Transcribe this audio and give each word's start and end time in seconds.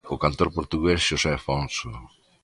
O 0.13 0.17
cantor 0.23 0.49
portugués 0.57 0.99
José 1.09 1.31
Afonso. 1.35 1.89